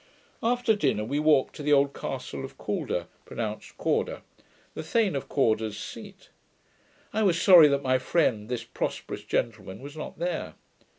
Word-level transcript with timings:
After 0.41 0.75
dinner, 0.75 1.03
we 1.03 1.19
walked 1.19 1.55
to 1.57 1.61
the 1.61 1.73
old 1.73 1.93
castle 1.93 2.43
of 2.43 2.57
Calder 2.57 3.05
(pronounced 3.23 3.77
Cawder), 3.77 4.23
the 4.73 4.81
Thane 4.81 5.15
of 5.15 5.29
Cawdor's 5.29 5.77
seat. 5.77 6.29
I 7.13 7.21
was 7.21 7.39
sorry 7.39 7.67
that 7.67 7.83
my 7.83 7.99
friend, 7.99 8.49
this 8.49 8.63
'prosperous 8.63 9.23
gentleman', 9.23 9.79
was 9.79 9.95
not 9.95 10.17
there. 10.17 10.55